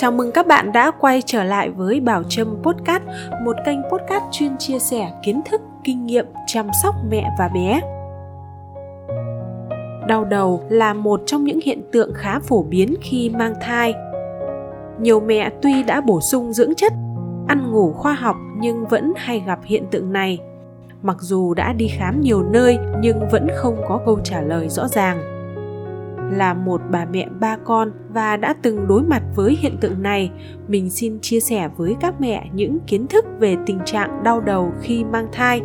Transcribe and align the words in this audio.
Chào 0.00 0.12
mừng 0.12 0.32
các 0.32 0.46
bạn 0.46 0.72
đã 0.72 0.90
quay 0.90 1.22
trở 1.26 1.44
lại 1.44 1.70
với 1.70 2.00
Bảo 2.00 2.22
Trâm 2.28 2.56
Podcast, 2.62 3.02
một 3.44 3.56
kênh 3.66 3.78
podcast 3.82 4.24
chuyên 4.32 4.58
chia 4.58 4.78
sẻ 4.78 5.12
kiến 5.22 5.40
thức, 5.50 5.60
kinh 5.84 6.06
nghiệm 6.06 6.26
chăm 6.46 6.68
sóc 6.82 6.94
mẹ 7.10 7.30
và 7.38 7.48
bé. 7.48 7.80
Đau 10.08 10.24
đầu 10.24 10.62
là 10.68 10.94
một 10.94 11.22
trong 11.26 11.44
những 11.44 11.60
hiện 11.64 11.82
tượng 11.92 12.12
khá 12.14 12.38
phổ 12.38 12.62
biến 12.62 12.94
khi 13.02 13.30
mang 13.30 13.54
thai. 13.60 13.94
Nhiều 15.00 15.20
mẹ 15.20 15.50
tuy 15.62 15.82
đã 15.82 16.00
bổ 16.00 16.20
sung 16.20 16.52
dưỡng 16.52 16.74
chất, 16.74 16.92
ăn 17.48 17.70
ngủ 17.70 17.92
khoa 17.92 18.12
học 18.12 18.36
nhưng 18.56 18.86
vẫn 18.86 19.12
hay 19.16 19.42
gặp 19.46 19.58
hiện 19.64 19.84
tượng 19.90 20.12
này. 20.12 20.38
Mặc 21.02 21.16
dù 21.20 21.54
đã 21.54 21.72
đi 21.72 21.88
khám 21.88 22.20
nhiều 22.20 22.42
nơi 22.42 22.78
nhưng 23.00 23.28
vẫn 23.32 23.48
không 23.56 23.76
có 23.88 24.00
câu 24.06 24.18
trả 24.24 24.40
lời 24.40 24.68
rõ 24.68 24.88
ràng 24.88 25.39
là 26.30 26.54
một 26.54 26.80
bà 26.90 27.04
mẹ 27.04 27.28
ba 27.40 27.56
con 27.64 27.92
và 28.08 28.36
đã 28.36 28.54
từng 28.62 28.88
đối 28.88 29.02
mặt 29.02 29.22
với 29.34 29.56
hiện 29.60 29.76
tượng 29.80 30.02
này. 30.02 30.30
Mình 30.68 30.90
xin 30.90 31.18
chia 31.20 31.40
sẻ 31.40 31.68
với 31.76 31.96
các 32.00 32.20
mẹ 32.20 32.50
những 32.54 32.78
kiến 32.86 33.06
thức 33.06 33.24
về 33.38 33.56
tình 33.66 33.78
trạng 33.84 34.22
đau 34.24 34.40
đầu 34.40 34.72
khi 34.82 35.04
mang 35.04 35.28
thai. 35.32 35.60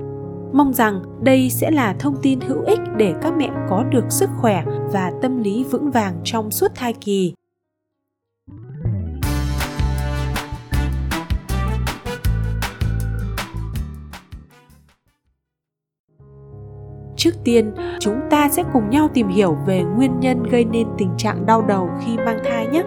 Mong 0.53 0.73
rằng 0.73 1.01
đây 1.21 1.49
sẽ 1.49 1.71
là 1.71 1.95
thông 1.99 2.15
tin 2.21 2.39
hữu 2.41 2.61
ích 2.61 2.79
để 2.97 3.13
các 3.21 3.33
mẹ 3.37 3.49
có 3.69 3.83
được 3.83 4.05
sức 4.09 4.29
khỏe 4.37 4.63
và 4.93 5.11
tâm 5.21 5.43
lý 5.43 5.63
vững 5.63 5.91
vàng 5.91 6.13
trong 6.23 6.51
suốt 6.51 6.71
thai 6.75 6.93
kỳ. 6.93 7.33
Trước 17.25 17.43
tiên, 17.43 17.71
chúng 17.99 18.19
ta 18.29 18.49
sẽ 18.49 18.63
cùng 18.73 18.89
nhau 18.89 19.09
tìm 19.13 19.27
hiểu 19.27 19.57
về 19.65 19.83
nguyên 19.83 20.19
nhân 20.19 20.43
gây 20.43 20.65
nên 20.65 20.87
tình 20.97 21.09
trạng 21.17 21.45
đau 21.45 21.61
đầu 21.61 21.89
khi 21.99 22.17
mang 22.17 22.39
thai 22.45 22.67
nhé. 22.67 22.83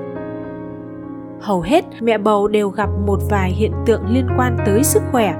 Hầu 1.40 1.60
hết 1.60 1.84
mẹ 2.00 2.18
bầu 2.18 2.48
đều 2.48 2.68
gặp 2.68 2.88
một 3.06 3.18
vài 3.30 3.50
hiện 3.50 3.72
tượng 3.86 4.06
liên 4.06 4.26
quan 4.38 4.56
tới 4.66 4.84
sức 4.84 5.02
khỏe. 5.12 5.34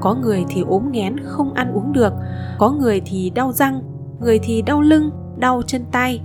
Có 0.00 0.14
người 0.14 0.44
thì 0.48 0.64
ốm 0.68 0.92
nghén 0.92 1.16
không 1.24 1.52
ăn 1.54 1.72
uống 1.72 1.92
được, 1.92 2.12
có 2.58 2.70
người 2.70 3.02
thì 3.06 3.30
đau 3.30 3.52
răng, 3.52 3.80
người 4.20 4.38
thì 4.42 4.62
đau 4.62 4.80
lưng, 4.80 5.10
đau 5.36 5.62
chân 5.66 5.84
tay. 5.92 6.20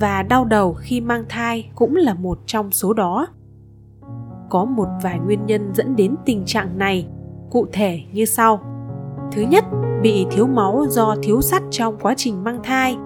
Và 0.00 0.22
đau 0.22 0.44
đầu 0.44 0.74
khi 0.74 1.00
mang 1.00 1.24
thai 1.28 1.70
cũng 1.74 1.96
là 1.96 2.14
một 2.14 2.38
trong 2.46 2.70
số 2.70 2.92
đó. 2.92 3.26
Có 4.50 4.64
một 4.64 4.88
vài 5.02 5.18
nguyên 5.18 5.46
nhân 5.46 5.70
dẫn 5.74 5.96
đến 5.96 6.14
tình 6.24 6.44
trạng 6.44 6.78
này, 6.78 7.06
cụ 7.50 7.66
thể 7.72 8.00
như 8.12 8.24
sau. 8.24 8.60
Thứ 9.32 9.42
nhất 9.42 9.64
bị 10.04 10.26
thiếu 10.30 10.46
máu 10.46 10.86
do 10.88 11.14
thiếu 11.22 11.40
sắt 11.40 11.62
trong 11.70 11.96
quá 12.02 12.14
trình 12.16 12.44
mang 12.44 12.58
thai. 12.62 12.96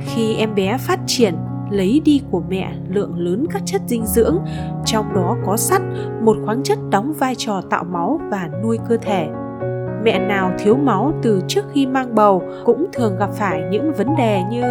Khi 0.00 0.34
em 0.34 0.54
bé 0.54 0.76
phát 0.78 1.00
triển, 1.06 1.34
lấy 1.70 2.02
đi 2.04 2.22
của 2.30 2.42
mẹ 2.48 2.72
lượng 2.88 3.18
lớn 3.18 3.46
các 3.50 3.62
chất 3.64 3.82
dinh 3.86 4.06
dưỡng, 4.06 4.38
trong 4.84 5.14
đó 5.14 5.36
có 5.46 5.56
sắt, 5.56 5.82
một 6.22 6.36
khoáng 6.44 6.62
chất 6.62 6.78
đóng 6.90 7.12
vai 7.18 7.34
trò 7.34 7.60
tạo 7.70 7.84
máu 7.84 8.20
và 8.30 8.48
nuôi 8.62 8.78
cơ 8.88 8.96
thể. 8.96 9.28
Mẹ 10.04 10.18
nào 10.18 10.52
thiếu 10.58 10.76
máu 10.76 11.12
từ 11.22 11.42
trước 11.48 11.64
khi 11.72 11.86
mang 11.86 12.14
bầu 12.14 12.42
cũng 12.64 12.86
thường 12.92 13.16
gặp 13.18 13.30
phải 13.32 13.62
những 13.70 13.92
vấn 13.94 14.16
đề 14.18 14.40
như 14.50 14.62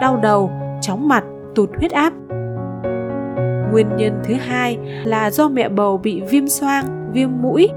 đau 0.00 0.16
đầu, 0.16 0.50
chóng 0.80 1.08
mặt, 1.08 1.24
tụt 1.54 1.70
huyết 1.78 1.90
áp. 1.90 2.12
Nguyên 3.72 3.96
nhân 3.96 4.22
thứ 4.24 4.34
hai 4.34 4.78
là 5.04 5.30
do 5.30 5.48
mẹ 5.48 5.68
bầu 5.68 5.98
bị 5.98 6.22
viêm 6.30 6.48
xoang, 6.48 7.12
viêm 7.12 7.30
mũi, 7.42 7.68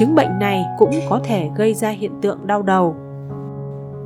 chứng 0.00 0.14
bệnh 0.14 0.38
này 0.38 0.64
cũng 0.78 0.90
có 1.10 1.20
thể 1.24 1.50
gây 1.56 1.74
ra 1.74 1.88
hiện 1.88 2.12
tượng 2.22 2.46
đau 2.46 2.62
đầu. 2.62 2.96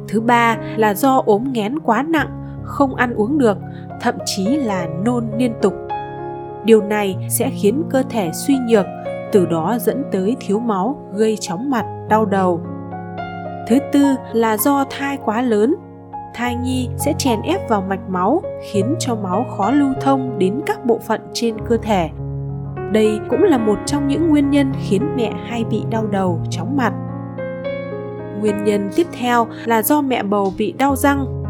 Thứ 0.09 0.21
ba 0.21 0.57
là 0.77 0.95
do 0.95 1.23
ốm 1.27 1.53
nghén 1.53 1.79
quá 1.79 2.03
nặng, 2.03 2.61
không 2.63 2.95
ăn 2.95 3.15
uống 3.15 3.39
được, 3.39 3.59
thậm 4.01 4.15
chí 4.25 4.57
là 4.57 4.87
nôn 5.05 5.27
liên 5.37 5.55
tục. 5.63 5.75
Điều 6.65 6.83
này 6.83 7.17
sẽ 7.31 7.51
khiến 7.51 7.83
cơ 7.91 8.03
thể 8.11 8.31
suy 8.33 8.55
nhược, 8.69 8.87
từ 9.33 9.47
đó 9.47 9.77
dẫn 9.81 10.05
tới 10.13 10.37
thiếu 10.41 10.59
máu, 10.59 11.11
gây 11.13 11.37
chóng 11.41 11.71
mặt, 11.71 11.85
đau 12.09 12.25
đầu. 12.25 12.61
Thứ 13.69 13.79
tư 13.93 14.05
là 14.33 14.57
do 14.57 14.85
thai 14.91 15.19
quá 15.25 15.43
lớn. 15.43 15.75
Thai 16.35 16.57
nhi 16.57 16.89
sẽ 16.97 17.13
chèn 17.19 17.43
ép 17.43 17.69
vào 17.69 17.83
mạch 17.89 18.09
máu, 18.09 18.43
khiến 18.73 18.95
cho 18.99 19.15
máu 19.15 19.47
khó 19.57 19.71
lưu 19.71 19.93
thông 20.01 20.39
đến 20.39 20.61
các 20.67 20.85
bộ 20.85 20.99
phận 20.99 21.21
trên 21.33 21.55
cơ 21.69 21.77
thể 21.77 22.11
đây 22.93 23.21
cũng 23.29 23.43
là 23.43 23.59
một 23.59 23.79
trong 23.87 24.09
những 24.09 24.29
nguyên 24.29 24.51
nhân 24.51 24.73
khiến 24.89 25.17
mẹ 25.17 25.33
hay 25.49 25.65
bị 25.65 25.83
đau 25.91 26.07
đầu, 26.07 26.41
chóng 26.51 26.77
mặt. 26.77 26.93
Nguyên 28.41 28.65
nhân 28.65 28.91
tiếp 28.97 29.07
theo 29.19 29.47
là 29.65 29.83
do 29.83 30.01
mẹ 30.01 30.23
bầu 30.23 30.53
bị 30.59 30.73
đau 30.73 30.97
răng. 30.97 31.43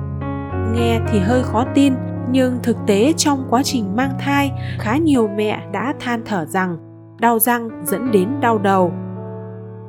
Nghe 0.75 1.01
thì 1.09 1.19
hơi 1.19 1.43
khó 1.43 1.65
tin, 1.75 1.95
nhưng 2.31 2.59
thực 2.63 2.77
tế 2.87 3.13
trong 3.17 3.47
quá 3.51 3.63
trình 3.63 3.97
mang 3.97 4.11
thai, 4.21 4.53
khá 4.79 4.97
nhiều 4.97 5.29
mẹ 5.37 5.61
đã 5.73 5.95
than 6.01 6.23
thở 6.25 6.47
rằng 6.47 6.77
đau 7.21 7.39
răng 7.39 7.69
dẫn 7.85 8.11
đến 8.11 8.29
đau 8.41 8.59
đầu. 8.59 8.93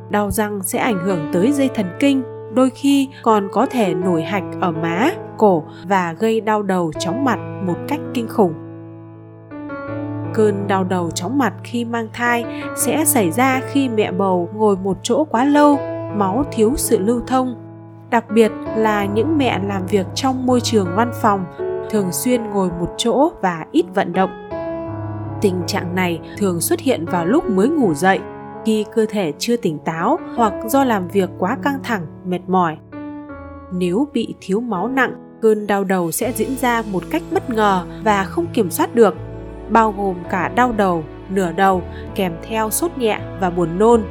Đau 0.09 0.31
răng 0.31 0.63
sẽ 0.63 0.79
ảnh 0.79 0.99
hưởng 1.05 1.19
tới 1.33 1.51
dây 1.51 1.69
thần 1.75 1.87
kinh, 1.99 2.23
đôi 2.53 2.69
khi 2.69 3.09
còn 3.23 3.47
có 3.51 3.65
thể 3.65 3.93
nổi 3.93 4.23
hạch 4.23 4.43
ở 4.61 4.71
má, 4.71 5.09
cổ 5.37 5.63
và 5.87 6.13
gây 6.19 6.41
đau 6.41 6.63
đầu 6.63 6.91
chóng 6.99 7.25
mặt 7.25 7.39
một 7.65 7.77
cách 7.87 7.99
kinh 8.13 8.27
khủng 8.27 8.53
cơn 10.35 10.67
đau 10.67 10.83
đầu 10.83 11.11
chóng 11.11 11.37
mặt 11.37 11.53
khi 11.63 11.85
mang 11.85 12.07
thai 12.13 12.45
sẽ 12.75 13.05
xảy 13.05 13.31
ra 13.31 13.61
khi 13.71 13.89
mẹ 13.89 14.11
bầu 14.11 14.49
ngồi 14.55 14.77
một 14.77 14.97
chỗ 15.03 15.23
quá 15.23 15.45
lâu, 15.45 15.79
máu 16.15 16.45
thiếu 16.51 16.73
sự 16.75 16.99
lưu 16.99 17.21
thông. 17.27 17.55
Đặc 18.09 18.25
biệt 18.33 18.51
là 18.75 19.05
những 19.05 19.37
mẹ 19.37 19.59
làm 19.67 19.85
việc 19.85 20.05
trong 20.15 20.45
môi 20.45 20.61
trường 20.61 20.87
văn 20.95 21.11
phòng 21.21 21.45
thường 21.89 22.11
xuyên 22.11 22.49
ngồi 22.49 22.69
một 22.79 22.93
chỗ 22.97 23.31
và 23.41 23.65
ít 23.71 23.85
vận 23.93 24.13
động. 24.13 24.49
Tình 25.41 25.55
trạng 25.67 25.95
này 25.95 26.19
thường 26.37 26.61
xuất 26.61 26.79
hiện 26.79 27.05
vào 27.05 27.25
lúc 27.25 27.49
mới 27.49 27.69
ngủ 27.69 27.93
dậy, 27.93 28.19
khi 28.65 28.85
cơ 28.95 29.05
thể 29.09 29.33
chưa 29.39 29.57
tỉnh 29.57 29.79
táo 29.79 30.19
hoặc 30.35 30.53
do 30.67 30.83
làm 30.83 31.07
việc 31.07 31.29
quá 31.37 31.57
căng 31.63 31.79
thẳng, 31.83 32.05
mệt 32.25 32.41
mỏi. 32.47 32.77
Nếu 33.73 34.07
bị 34.13 34.35
thiếu 34.41 34.59
máu 34.59 34.87
nặng, 34.87 35.13
cơn 35.41 35.67
đau 35.67 35.83
đầu 35.83 36.11
sẽ 36.11 36.31
diễn 36.31 36.55
ra 36.55 36.83
một 36.91 37.03
cách 37.11 37.23
bất 37.31 37.49
ngờ 37.49 37.85
và 38.03 38.23
không 38.23 38.45
kiểm 38.53 38.71
soát 38.71 38.95
được 38.95 39.15
bao 39.69 39.93
gồm 39.97 40.15
cả 40.29 40.51
đau 40.55 40.73
đầu, 40.77 41.03
nửa 41.29 41.51
đầu 41.51 41.83
kèm 42.15 42.33
theo 42.49 42.69
sốt 42.69 42.97
nhẹ 42.97 43.19
và 43.39 43.49
buồn 43.49 43.79
nôn. 43.79 44.03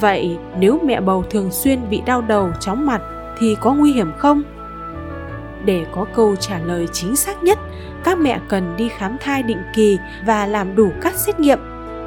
Vậy 0.00 0.38
nếu 0.58 0.80
mẹ 0.84 1.00
bầu 1.00 1.24
thường 1.30 1.50
xuyên 1.50 1.80
bị 1.90 2.02
đau 2.06 2.22
đầu 2.22 2.50
chóng 2.60 2.86
mặt 2.86 3.02
thì 3.38 3.56
có 3.60 3.74
nguy 3.74 3.92
hiểm 3.92 4.12
không? 4.18 4.42
Để 5.64 5.86
có 5.92 6.06
câu 6.14 6.36
trả 6.36 6.58
lời 6.58 6.86
chính 6.92 7.16
xác 7.16 7.42
nhất, 7.42 7.58
các 8.04 8.18
mẹ 8.18 8.40
cần 8.48 8.76
đi 8.76 8.88
khám 8.88 9.16
thai 9.20 9.42
định 9.42 9.62
kỳ 9.74 9.98
và 10.26 10.46
làm 10.46 10.76
đủ 10.76 10.90
các 11.02 11.14
xét 11.14 11.40
nghiệm. 11.40 11.58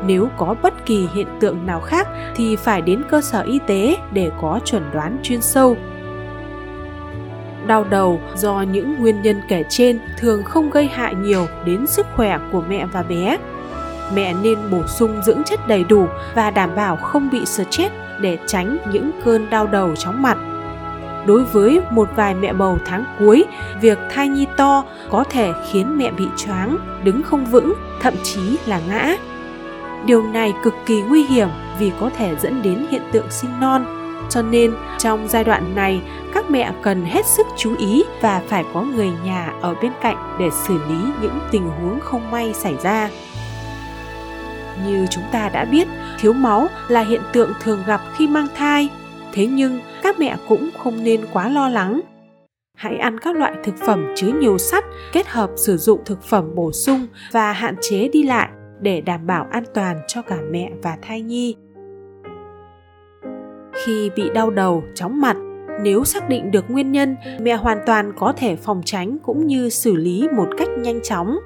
Nếu 0.05 0.27
có 0.37 0.55
bất 0.61 0.85
kỳ 0.85 1.07
hiện 1.13 1.27
tượng 1.39 1.65
nào 1.65 1.81
khác 1.81 2.07
thì 2.35 2.55
phải 2.55 2.81
đến 2.81 3.03
cơ 3.09 3.21
sở 3.21 3.41
y 3.41 3.59
tế 3.67 3.97
để 4.13 4.31
có 4.41 4.59
chuẩn 4.65 4.83
đoán 4.93 5.17
chuyên 5.23 5.41
sâu 5.41 5.77
đau 7.67 7.83
đầu 7.83 8.21
do 8.35 8.61
những 8.61 8.95
nguyên 8.99 9.21
nhân 9.21 9.41
kể 9.47 9.63
trên 9.69 9.99
thường 10.17 10.43
không 10.43 10.69
gây 10.69 10.87
hại 10.87 11.15
nhiều 11.15 11.47
đến 11.65 11.87
sức 11.87 12.05
khỏe 12.15 12.39
của 12.51 12.63
mẹ 12.69 12.85
và 12.85 13.03
bé. 13.03 13.37
Mẹ 14.15 14.33
nên 14.43 14.57
bổ 14.71 14.87
sung 14.87 15.21
dưỡng 15.25 15.43
chất 15.45 15.67
đầy 15.67 15.83
đủ 15.83 16.07
và 16.35 16.51
đảm 16.51 16.75
bảo 16.75 16.95
không 16.95 17.29
bị 17.31 17.45
stress 17.45 17.93
để 18.21 18.37
tránh 18.47 18.77
những 18.91 19.11
cơn 19.23 19.49
đau 19.49 19.67
đầu 19.67 19.95
chóng 19.95 20.21
mặt. 20.21 20.37
Đối 21.25 21.43
với 21.43 21.81
một 21.91 22.09
vài 22.15 22.35
mẹ 22.35 22.53
bầu 22.53 22.79
tháng 22.85 23.03
cuối, 23.19 23.45
việc 23.81 23.97
thai 24.09 24.27
nhi 24.27 24.47
to 24.57 24.83
có 25.09 25.23
thể 25.23 25.51
khiến 25.69 25.97
mẹ 25.97 26.11
bị 26.11 26.25
choáng, 26.37 26.77
đứng 27.03 27.23
không 27.23 27.45
vững, 27.45 27.73
thậm 28.01 28.13
chí 28.23 28.57
là 28.65 28.81
ngã. 28.89 29.15
Điều 30.05 30.23
này 30.23 30.53
cực 30.63 30.75
kỳ 30.85 31.01
nguy 31.01 31.23
hiểm 31.23 31.47
vì 31.79 31.91
có 31.99 32.09
thể 32.17 32.35
dẫn 32.41 32.61
đến 32.61 32.85
hiện 32.89 33.01
tượng 33.11 33.31
sinh 33.31 33.51
non 33.59 34.00
cho 34.31 34.41
nên, 34.41 34.73
trong 34.99 35.27
giai 35.27 35.43
đoạn 35.43 35.75
này, 35.75 36.01
các 36.33 36.51
mẹ 36.51 36.73
cần 36.81 37.05
hết 37.05 37.25
sức 37.25 37.47
chú 37.57 37.75
ý 37.77 38.03
và 38.21 38.41
phải 38.47 38.65
có 38.73 38.81
người 38.81 39.09
nhà 39.25 39.53
ở 39.61 39.75
bên 39.81 39.91
cạnh 40.01 40.37
để 40.39 40.49
xử 40.49 40.73
lý 40.73 40.97
những 41.21 41.39
tình 41.51 41.69
huống 41.69 41.99
không 41.99 42.31
may 42.31 42.53
xảy 42.53 42.75
ra. 42.83 43.09
Như 44.85 45.07
chúng 45.09 45.23
ta 45.31 45.49
đã 45.49 45.65
biết, 45.65 45.87
thiếu 46.19 46.33
máu 46.33 46.67
là 46.87 47.01
hiện 47.01 47.21
tượng 47.33 47.53
thường 47.61 47.83
gặp 47.87 48.01
khi 48.15 48.27
mang 48.27 48.47
thai. 48.55 48.89
Thế 49.33 49.47
nhưng, 49.47 49.79
các 50.03 50.19
mẹ 50.19 50.37
cũng 50.47 50.69
không 50.77 51.03
nên 51.03 51.21
quá 51.33 51.49
lo 51.49 51.69
lắng. 51.69 52.01
Hãy 52.77 52.97
ăn 52.97 53.19
các 53.19 53.35
loại 53.35 53.53
thực 53.63 53.75
phẩm 53.85 54.05
chứa 54.15 54.31
nhiều 54.39 54.57
sắt, 54.57 54.83
kết 55.11 55.27
hợp 55.27 55.49
sử 55.55 55.77
dụng 55.77 56.01
thực 56.05 56.23
phẩm 56.23 56.55
bổ 56.55 56.71
sung 56.71 57.07
và 57.31 57.53
hạn 57.53 57.75
chế 57.81 58.07
đi 58.07 58.23
lại 58.23 58.49
để 58.81 59.01
đảm 59.01 59.27
bảo 59.27 59.47
an 59.51 59.63
toàn 59.73 60.01
cho 60.07 60.21
cả 60.21 60.37
mẹ 60.51 60.71
và 60.83 60.97
thai 61.01 61.21
nhi 61.21 61.55
khi 63.85 64.09
bị 64.15 64.29
đau 64.33 64.49
đầu 64.49 64.83
chóng 64.95 65.21
mặt. 65.21 65.37
Nếu 65.83 66.03
xác 66.03 66.29
định 66.29 66.51
được 66.51 66.65
nguyên 66.69 66.91
nhân 66.91 67.15
mẹ 67.39 67.53
hoàn 67.53 67.77
toàn 67.85 68.13
có 68.17 68.33
thể 68.37 68.55
phòng 68.55 68.81
tránh 68.85 69.17
cũng 69.23 69.47
như 69.47 69.69
xử 69.69 69.95
lý 69.95 70.27
một 70.35 70.47
cách 70.57 70.69
nhanh 70.77 70.99
chóng. 71.03 71.39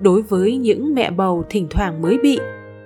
Đối 0.00 0.22
với 0.22 0.56
những 0.56 0.94
mẹ 0.94 1.10
bầu 1.10 1.44
thỉnh 1.48 1.66
thoảng 1.70 2.02
mới 2.02 2.18
bị 2.18 2.38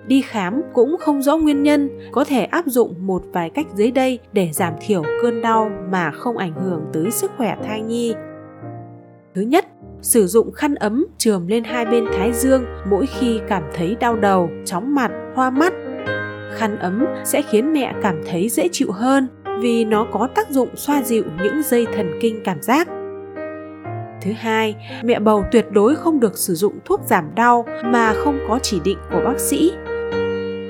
đi 0.07 0.23
khám 0.23 0.63
cũng 0.73 0.97
không 1.01 1.23
rõ 1.23 1.37
nguyên 1.37 1.63
nhân 1.63 1.91
có 2.13 2.25
thể 2.25 2.45
áp 2.45 2.67
dụng 2.67 2.95
một 3.07 3.23
vài 3.33 3.51
cách 3.51 3.67
dưới 3.75 3.91
đây 3.91 4.19
để 4.33 4.51
giảm 4.53 4.73
thiểu 4.81 5.03
cơn 5.23 5.43
đau 5.43 5.71
mà 5.91 6.11
không 6.11 6.37
ảnh 6.37 6.53
hưởng 6.65 6.83
tới 6.93 7.11
sức 7.11 7.31
khỏe 7.37 7.57
thai 7.65 7.83
nhi. 7.83 8.15
Thứ 9.35 9.43
nhất 9.43 9.67
sử 10.03 10.27
dụng 10.27 10.53
khăn 10.53 10.75
ấm 10.75 11.07
chườm 11.19 11.47
lên 11.47 11.65
hai 11.65 11.87
bên 11.87 12.05
thái 12.13 12.33
dương 12.33 12.65
mỗi 12.91 13.07
khi 13.07 13.41
cảm 13.49 13.63
thấy 13.75 13.97
đau 14.01 14.17
đầu, 14.17 14.51
chóng 14.65 14.95
mặt, 14.95 15.11
hoa 15.35 15.51
mắt. 15.51 15.73
Khăn 16.61 16.79
ấm 16.79 17.07
sẽ 17.25 17.43
khiến 17.43 17.73
mẹ 17.73 17.95
cảm 18.03 18.23
thấy 18.31 18.49
dễ 18.49 18.69
chịu 18.73 18.93
hơn 18.93 19.29
vì 19.61 19.85
nó 19.85 20.07
có 20.13 20.29
tác 20.35 20.51
dụng 20.51 20.69
xoa 20.77 21.03
dịu 21.03 21.25
những 21.43 21.63
dây 21.63 21.87
thần 21.95 22.19
kinh 22.21 22.41
cảm 22.45 22.63
giác. 22.63 22.89
Thứ 24.23 24.33
hai, 24.39 24.77
mẹ 25.03 25.19
bầu 25.19 25.45
tuyệt 25.53 25.67
đối 25.71 25.97
không 25.97 26.21
được 26.21 26.39
sử 26.39 26.55
dụng 26.55 26.79
thuốc 26.85 27.01
giảm 27.05 27.35
đau 27.35 27.67
mà 27.85 28.13
không 28.13 28.39
có 28.49 28.59
chỉ 28.63 28.81
định 28.85 28.99
của 29.13 29.21
bác 29.25 29.39
sĩ. 29.41 29.73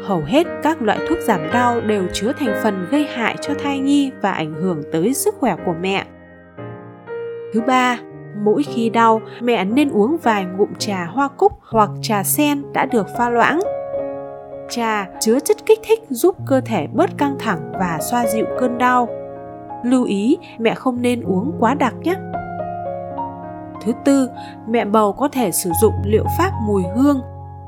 Hầu 0.05 0.23
hết 0.27 0.47
các 0.63 0.83
loại 0.83 0.99
thuốc 1.09 1.19
giảm 1.19 1.41
đau 1.53 1.81
đều 1.81 2.03
chứa 2.13 2.33
thành 2.39 2.61
phần 2.63 2.87
gây 2.91 3.05
hại 3.05 3.37
cho 3.41 3.55
thai 3.55 3.79
nhi 3.79 4.11
và 4.23 4.33
ảnh 4.33 4.55
hưởng 4.55 4.83
tới 4.93 5.15
sức 5.15 5.35
khỏe 5.39 5.57
của 5.67 5.75
mẹ. 5.81 6.05
Thứ 7.53 7.61
ba, 7.61 7.99
mỗi 8.45 8.63
khi 8.63 8.91
đau, 8.91 9.23
mẹ 9.41 9.65
nên 9.65 9.91
uống 9.91 10.17
vài 10.23 10.45
ngụm 10.45 10.75
trà 10.79 11.05
hoa 11.05 11.29
cúc 11.29 11.53
hoặc 11.61 11.91
trà 12.03 12.23
sen 12.23 12.63
đã 12.73 12.87
được 12.87 13.07
pha 13.19 13.31
loãng. 13.31 13.61
Trà 14.71 15.09
chứa 15.21 15.39
chất 15.41 15.57
kích 15.67 15.81
thích 15.83 16.05
giúp 16.09 16.37
cơ 16.47 16.61
thể 16.61 16.87
bớt 16.87 17.19
căng 17.19 17.37
thẳng 17.39 17.73
và 17.73 17.99
xoa 18.11 18.27
dịu 18.27 18.47
cơn 18.61 18.79
đau. 18.79 19.09
Lưu 19.85 20.05
ý 20.05 20.39
mẹ 20.59 20.75
không 20.75 21.03
nên 21.03 21.23
uống 21.23 21.53
quá 21.61 21.75
đặc 21.75 21.95
nhé. 22.03 22.15
Thứ 23.85 23.93
tư, 24.05 24.29
mẹ 24.69 24.85
bầu 24.85 25.13
có 25.13 25.29
thể 25.29 25.51
sử 25.51 25.71
dụng 25.83 25.95
liệu 26.05 26.25
pháp 26.39 26.51
mùi 26.67 26.83
hương 26.97 27.21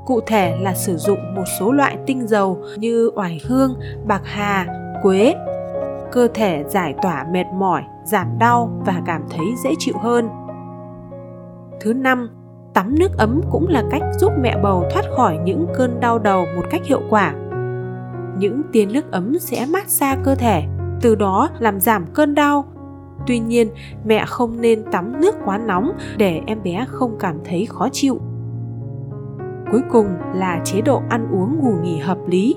cụ 0.07 0.21
thể 0.27 0.57
là 0.61 0.75
sử 0.75 0.97
dụng 0.97 1.35
một 1.35 1.45
số 1.59 1.73
loại 1.73 1.97
tinh 2.07 2.27
dầu 2.29 2.63
như 2.77 3.11
oải 3.15 3.41
hương, 3.47 3.81
bạc 4.07 4.23
hà, 4.25 4.67
quế. 5.03 5.35
Cơ 6.13 6.29
thể 6.35 6.65
giải 6.69 6.95
tỏa 7.03 7.27
mệt 7.33 7.47
mỏi, 7.55 7.83
giảm 8.05 8.39
đau 8.39 8.83
và 8.87 9.03
cảm 9.07 9.23
thấy 9.31 9.47
dễ 9.65 9.71
chịu 9.79 9.95
hơn. 10.01 10.29
Thứ 11.81 11.93
năm, 11.93 12.31
tắm 12.75 12.99
nước 12.99 13.17
ấm 13.19 13.41
cũng 13.51 13.69
là 13.69 13.85
cách 13.91 14.03
giúp 14.19 14.33
mẹ 14.41 14.59
bầu 14.63 14.85
thoát 14.93 15.05
khỏi 15.17 15.39
những 15.45 15.67
cơn 15.77 16.01
đau 16.01 16.19
đầu 16.19 16.45
một 16.57 16.63
cách 16.71 16.85
hiệu 16.85 17.01
quả. 17.11 17.35
Những 18.39 18.63
tia 18.73 18.87
nước 18.87 19.13
ấm 19.13 19.39
sẽ 19.39 19.67
mát 19.67 19.89
xa 19.89 20.17
cơ 20.25 20.35
thể, 20.35 20.63
từ 21.01 21.15
đó 21.15 21.49
làm 21.59 21.81
giảm 21.81 22.07
cơn 22.15 22.35
đau. 22.35 22.65
Tuy 23.27 23.39
nhiên, 23.39 23.69
mẹ 24.05 24.25
không 24.27 24.61
nên 24.61 24.85
tắm 24.93 25.21
nước 25.21 25.35
quá 25.45 25.59
nóng 25.59 25.93
để 26.17 26.41
em 26.47 26.63
bé 26.63 26.87
không 26.89 27.17
cảm 27.19 27.37
thấy 27.45 27.67
khó 27.67 27.89
chịu. 27.93 28.21
Cuối 29.73 29.83
cùng 29.91 30.07
là 30.35 30.61
chế 30.65 30.81
độ 30.81 31.03
ăn 31.09 31.29
uống 31.33 31.61
ngủ 31.61 31.73
nghỉ 31.83 31.99
hợp 31.99 32.19
lý, 32.27 32.55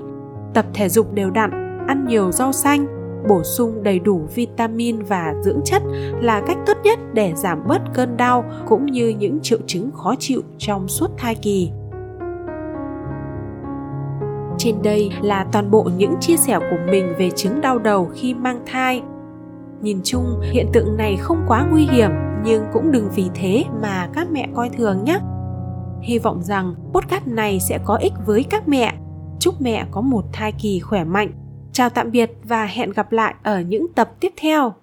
tập 0.54 0.66
thể 0.74 0.88
dục 0.88 1.12
đều 1.14 1.30
đặn, 1.30 1.50
ăn 1.88 2.06
nhiều 2.08 2.32
rau 2.32 2.52
xanh, 2.52 2.86
bổ 3.28 3.42
sung 3.42 3.82
đầy 3.82 3.98
đủ 3.98 4.28
vitamin 4.34 5.02
và 5.02 5.34
dưỡng 5.42 5.60
chất 5.64 5.82
là 6.20 6.42
cách 6.46 6.58
tốt 6.66 6.76
nhất 6.84 6.98
để 7.12 7.32
giảm 7.36 7.62
bớt 7.68 7.82
cơn 7.94 8.16
đau 8.16 8.44
cũng 8.68 8.86
như 8.86 9.08
những 9.08 9.38
triệu 9.42 9.58
chứng 9.66 9.90
khó 9.92 10.14
chịu 10.18 10.42
trong 10.58 10.88
suốt 10.88 11.10
thai 11.18 11.34
kỳ. 11.34 11.70
Trên 14.58 14.82
đây 14.82 15.10
là 15.22 15.46
toàn 15.52 15.70
bộ 15.70 15.90
những 15.96 16.14
chia 16.20 16.36
sẻ 16.36 16.58
của 16.58 16.90
mình 16.90 17.14
về 17.18 17.30
chứng 17.30 17.60
đau 17.60 17.78
đầu 17.78 18.10
khi 18.14 18.34
mang 18.34 18.60
thai. 18.66 19.02
Nhìn 19.82 20.00
chung, 20.04 20.40
hiện 20.52 20.66
tượng 20.72 20.96
này 20.96 21.16
không 21.16 21.44
quá 21.48 21.66
nguy 21.70 21.86
hiểm 21.86 22.10
nhưng 22.44 22.64
cũng 22.72 22.92
đừng 22.92 23.08
vì 23.14 23.30
thế 23.34 23.64
mà 23.82 24.08
các 24.14 24.30
mẹ 24.30 24.48
coi 24.54 24.70
thường 24.70 25.04
nhé. 25.04 25.18
Hy 26.02 26.18
vọng 26.18 26.42
rằng 26.42 26.74
podcast 26.92 27.26
này 27.26 27.60
sẽ 27.60 27.78
có 27.84 27.96
ích 27.96 28.12
với 28.26 28.44
các 28.50 28.68
mẹ. 28.68 28.94
Chúc 29.40 29.54
mẹ 29.60 29.86
có 29.90 30.00
một 30.00 30.24
thai 30.32 30.52
kỳ 30.52 30.80
khỏe 30.80 31.04
mạnh 31.04 31.45
Chào 31.76 31.90
tạm 31.90 32.10
biệt 32.10 32.30
và 32.44 32.66
hẹn 32.66 32.90
gặp 32.90 33.12
lại 33.12 33.34
ở 33.42 33.60
những 33.60 33.86
tập 33.94 34.10
tiếp 34.20 34.32
theo. 34.36 34.74